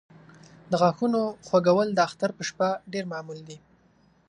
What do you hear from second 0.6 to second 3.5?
د غاښونو خوږول د اختر په شپه ډېر معمول